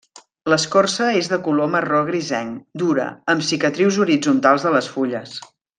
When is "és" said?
1.19-1.29